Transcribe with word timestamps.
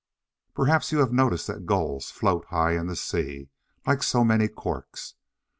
Perhaps 0.55 0.91
you 0.91 0.97
have 0.97 1.13
noticed 1.13 1.45
that 1.45 1.67
Gulls 1.67 2.09
float 2.09 2.45
high 2.45 2.71
in 2.71 2.87
the 2.87 2.95
sea, 2.95 3.49
like 3.85 4.01
so 4.01 4.23
many 4.25 4.47
corks. 4.47 5.13